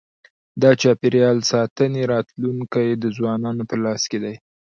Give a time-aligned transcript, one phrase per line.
[0.61, 4.35] د چاپېریال ساتنې راتلونکی د ځوانانو په لاس کي دی.